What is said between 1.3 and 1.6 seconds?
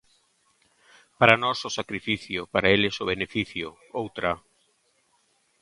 nós